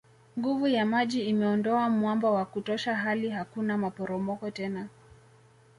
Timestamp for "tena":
4.51-4.87